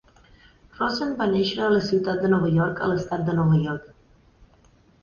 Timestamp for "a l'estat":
2.87-3.25